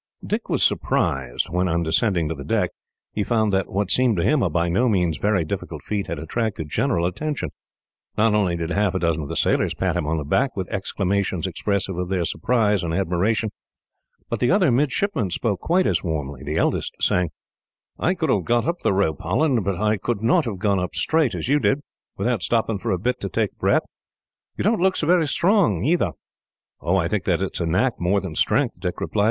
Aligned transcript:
Dick 0.25 0.49
was 0.49 0.63
surprised 0.63 1.45
when, 1.51 1.67
on 1.67 1.83
descending 1.83 2.27
to 2.27 2.33
the 2.33 2.43
deck, 2.43 2.71
he 3.13 3.23
found 3.23 3.53
that 3.53 3.69
what 3.69 3.91
seemed 3.91 4.17
to 4.17 4.23
him 4.23 4.41
a 4.41 4.49
by 4.49 4.67
no 4.67 4.89
means 4.89 5.17
very 5.19 5.45
difficult 5.45 5.83
feat 5.83 6.07
had 6.07 6.17
attracted 6.17 6.69
general 6.69 7.05
attention. 7.05 7.51
Not 8.17 8.33
only 8.33 8.55
did 8.55 8.71
half 8.71 8.95
a 8.95 8.99
dozen 8.99 9.21
of 9.21 9.29
the 9.29 9.35
sailors 9.35 9.75
pat 9.75 9.95
him 9.95 10.07
on 10.07 10.17
the 10.17 10.23
back, 10.25 10.57
with 10.57 10.67
exclamations 10.69 11.45
expressive 11.45 11.99
of 11.99 12.09
their 12.09 12.25
surprise 12.25 12.81
and 12.81 12.95
admiration, 12.95 13.51
but 14.27 14.39
the 14.39 14.49
other 14.49 14.71
midshipmen 14.71 15.29
spoke 15.29 15.59
quite 15.59 15.85
as 15.85 16.03
warmly, 16.03 16.41
the 16.43 16.57
eldest 16.57 16.95
saying: 16.99 17.29
"I 17.99 18.15
could 18.15 18.29
have 18.31 18.43
got 18.45 18.65
up 18.65 18.79
the 18.81 18.93
rope, 18.93 19.21
Holland, 19.21 19.63
but 19.63 19.75
I 19.75 19.97
could 19.97 20.23
not 20.23 20.45
have 20.45 20.57
gone 20.57 20.79
up 20.79 20.95
straight, 20.95 21.35
as 21.35 21.47
you 21.47 21.59
did, 21.59 21.81
without 22.17 22.41
stopping 22.41 22.79
for 22.79 22.89
a 22.89 22.97
bit 22.97 23.19
to 23.21 23.29
take 23.29 23.55
breath. 23.59 23.85
You 24.57 24.63
don't 24.63 24.81
look 24.81 24.95
so 24.95 25.05
very 25.05 25.27
strong, 25.27 25.83
either." 25.85 26.13
"I 26.81 27.07
think 27.07 27.25
that 27.25 27.39
it 27.43 27.51
is 27.53 27.61
knack 27.67 27.99
more 27.99 28.19
than 28.19 28.33
strength," 28.33 28.79
Dick 28.79 28.99
replied. 28.99 29.19